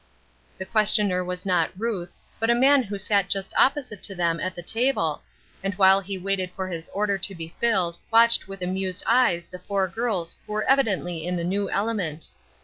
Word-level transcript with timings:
The 0.57 0.65
questioner 0.65 1.23
was 1.23 1.45
not 1.45 1.69
Ruth, 1.77 2.15
but 2.39 2.49
a 2.49 2.55
man 2.55 2.81
who 2.81 2.97
sat 2.97 3.29
just 3.29 3.53
opposite 3.55 4.01
to 4.01 4.15
them 4.15 4.39
at 4.39 4.55
the 4.55 4.63
table, 4.63 5.21
and 5.61 5.75
while 5.75 6.01
he 6.01 6.17
waited 6.17 6.49
for 6.49 6.67
his 6.67 6.89
order 6.89 7.19
to 7.19 7.35
be 7.35 7.49
filled 7.59 7.99
watched 8.11 8.47
with 8.47 8.63
amused 8.63 9.03
eyes 9.05 9.45
the 9.45 9.59
four 9.59 9.87
gills 9.87 10.37
who 10.47 10.53
were 10.53 10.63
evidently 10.67 11.27
in 11.27 11.37
a 11.37 11.43
new 11.43 11.69
element. 11.69 12.29